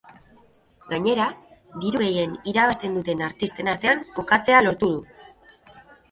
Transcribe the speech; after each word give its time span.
Gainera, 0.91 1.25
diru 1.83 1.99
gehien 2.03 2.33
irabazten 2.51 2.95
duten 2.99 3.21
artisten 3.27 3.69
artean 3.73 4.01
kokatzea 4.15 4.63
lortu 4.69 4.89
du. 4.95 5.77